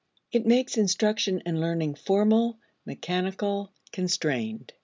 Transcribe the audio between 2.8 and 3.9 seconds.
mechanical,